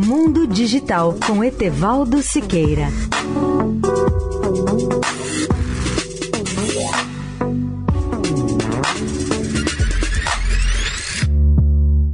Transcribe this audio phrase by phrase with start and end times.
[0.00, 2.86] Mundo Digital com Etevaldo Siqueira.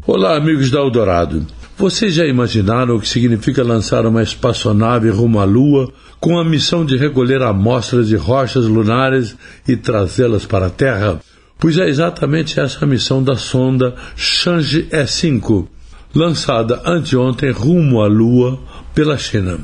[0.07, 1.47] Olá, amigos da Eldorado.
[1.77, 6.87] Vocês já imaginaram o que significa lançar uma espaçonave rumo à Lua com a missão
[6.87, 9.37] de recolher amostras de rochas lunares
[9.69, 11.21] e trazê-las para a Terra?
[11.59, 15.67] Pois é exatamente essa a missão da sonda Chang'e E5,
[16.15, 18.59] lançada anteontem rumo à Lua
[18.95, 19.59] pela China.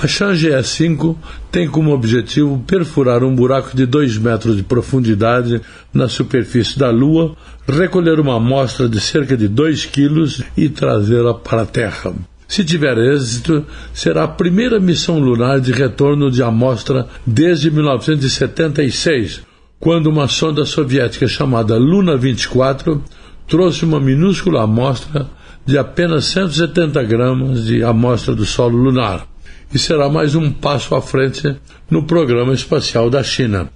[0.00, 1.16] A Chang'e E5
[1.50, 5.60] tem como objetivo perfurar um buraco de 2 metros de profundidade
[5.92, 7.34] na superfície da Lua,
[7.66, 12.14] recolher uma amostra de cerca de 2 quilos e trazê-la para a Terra.
[12.46, 19.42] Se tiver êxito, será a primeira missão lunar de retorno de amostra desde 1976,
[19.80, 23.02] quando uma sonda soviética chamada Luna 24
[23.48, 25.26] trouxe uma minúscula amostra
[25.64, 29.26] de apenas 170 gramas de amostra do solo lunar
[29.72, 31.56] e será mais um passo à frente
[31.90, 33.68] no programa espacial da China.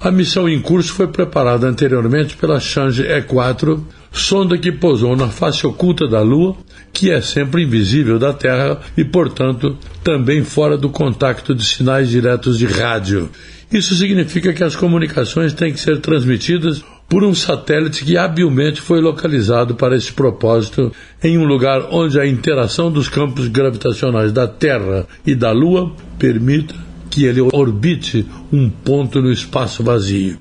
[0.00, 5.66] A missão em curso foi preparada anteriormente pela Chang'e E4, sonda que pousou na face
[5.66, 6.56] oculta da Lua,
[6.92, 12.58] que é sempre invisível da Terra e, portanto, também fora do contacto de sinais diretos
[12.58, 13.30] de rádio.
[13.72, 19.00] Isso significa que as comunicações têm que ser transmitidas por um satélite que habilmente foi
[19.00, 25.06] localizado para esse propósito em um lugar onde a interação dos campos gravitacionais da Terra
[25.26, 26.74] e da Lua permita
[27.10, 30.38] que ele orbite um ponto no espaço vazio.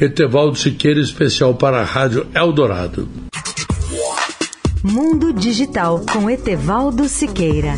[0.00, 3.08] Etevaldo Siqueira, especial para a Rádio Eldorado.
[4.82, 7.74] Mundo Digital com Etevaldo Siqueira.